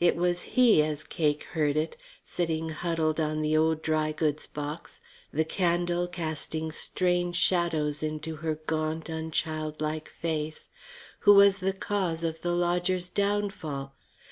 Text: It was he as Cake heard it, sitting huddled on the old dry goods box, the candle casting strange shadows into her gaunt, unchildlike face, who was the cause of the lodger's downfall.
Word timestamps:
It 0.00 0.16
was 0.16 0.42
he 0.58 0.82
as 0.82 1.04
Cake 1.04 1.44
heard 1.54 1.76
it, 1.76 1.96
sitting 2.24 2.70
huddled 2.70 3.20
on 3.20 3.42
the 3.42 3.56
old 3.56 3.80
dry 3.80 4.10
goods 4.10 4.44
box, 4.44 4.98
the 5.32 5.44
candle 5.44 6.08
casting 6.08 6.72
strange 6.72 7.36
shadows 7.36 8.02
into 8.02 8.34
her 8.42 8.56
gaunt, 8.66 9.08
unchildlike 9.08 10.08
face, 10.08 10.68
who 11.20 11.34
was 11.34 11.58
the 11.58 11.72
cause 11.72 12.24
of 12.24 12.42
the 12.42 12.56
lodger's 12.56 13.08
downfall. 13.08 13.94